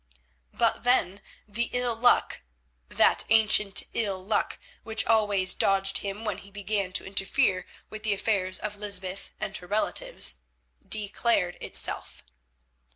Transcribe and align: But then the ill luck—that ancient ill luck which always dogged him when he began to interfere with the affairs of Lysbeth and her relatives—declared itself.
But 0.51 0.83
then 0.83 1.21
the 1.47 1.69
ill 1.73 1.95
luck—that 1.95 3.23
ancient 3.29 3.83
ill 3.93 4.19
luck 4.19 4.57
which 4.81 5.05
always 5.05 5.53
dogged 5.53 5.99
him 5.99 6.25
when 6.25 6.39
he 6.39 6.49
began 6.49 6.91
to 6.93 7.05
interfere 7.05 7.67
with 7.91 8.01
the 8.01 8.15
affairs 8.15 8.57
of 8.57 8.77
Lysbeth 8.77 9.29
and 9.39 9.55
her 9.57 9.67
relatives—declared 9.67 11.59
itself. 11.61 12.23